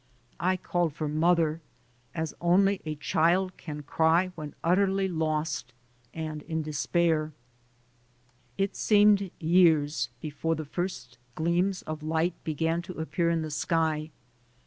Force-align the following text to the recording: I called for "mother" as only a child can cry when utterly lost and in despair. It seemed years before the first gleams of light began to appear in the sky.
I 0.39 0.57
called 0.57 0.93
for 0.95 1.07
"mother" 1.07 1.61
as 2.15 2.33
only 2.41 2.81
a 2.87 2.95
child 2.95 3.55
can 3.55 3.83
cry 3.83 4.31
when 4.33 4.55
utterly 4.63 5.07
lost 5.07 5.73
and 6.11 6.41
in 6.41 6.63
despair. 6.63 7.33
It 8.57 8.75
seemed 8.75 9.29
years 9.39 10.09
before 10.19 10.55
the 10.55 10.65
first 10.65 11.19
gleams 11.35 11.83
of 11.83 12.01
light 12.01 12.33
began 12.43 12.81
to 12.81 12.93
appear 12.99 13.29
in 13.29 13.43
the 13.43 13.51
sky. 13.51 14.09